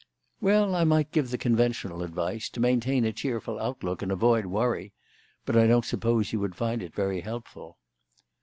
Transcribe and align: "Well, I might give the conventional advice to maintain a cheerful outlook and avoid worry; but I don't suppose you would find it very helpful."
"Well, 0.39 0.73
I 0.73 0.83
might 0.83 1.11
give 1.11 1.29
the 1.29 1.37
conventional 1.37 2.01
advice 2.01 2.49
to 2.49 2.59
maintain 2.59 3.05
a 3.05 3.13
cheerful 3.13 3.59
outlook 3.59 4.01
and 4.01 4.11
avoid 4.11 4.47
worry; 4.47 4.93
but 5.45 5.55
I 5.55 5.67
don't 5.67 5.85
suppose 5.85 6.33
you 6.33 6.39
would 6.39 6.55
find 6.55 6.81
it 6.81 6.95
very 6.95 7.21
helpful." 7.21 7.77